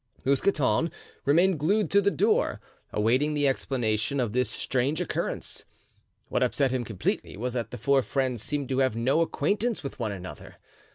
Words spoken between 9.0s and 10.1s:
acquaintance with